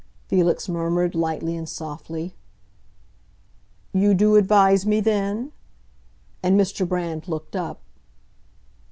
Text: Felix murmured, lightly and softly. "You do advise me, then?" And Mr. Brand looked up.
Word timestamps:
Felix 0.27 0.67
murmured, 0.67 1.13
lightly 1.13 1.55
and 1.55 1.69
softly. 1.69 2.33
"You 3.93 4.15
do 4.15 4.35
advise 4.35 4.83
me, 4.83 4.99
then?" 4.99 5.51
And 6.41 6.59
Mr. 6.59 6.87
Brand 6.87 7.27
looked 7.27 7.55
up. 7.55 7.81